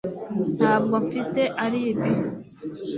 [0.57, 2.09] ntabwo mfite alibi